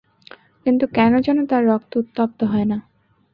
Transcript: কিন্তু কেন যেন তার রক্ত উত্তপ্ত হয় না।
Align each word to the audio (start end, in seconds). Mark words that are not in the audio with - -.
কিন্তু 0.65 0.85
কেন 0.87 1.13
যেন 1.21 1.37
তার 1.45 1.63
রক্ত 1.65 1.91
উত্তপ্ত 1.95 2.39
হয় 2.43 2.65
না। 2.65 2.77